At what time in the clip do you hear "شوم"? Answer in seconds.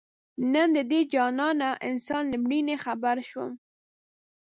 3.29-3.51